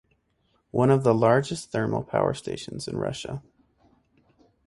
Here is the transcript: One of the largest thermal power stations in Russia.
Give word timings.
One 0.71 0.89
of 0.89 1.03
the 1.03 1.13
largest 1.13 1.71
thermal 1.71 2.03
power 2.03 2.33
stations 2.33 2.87
in 2.87 2.97
Russia. 2.97 3.43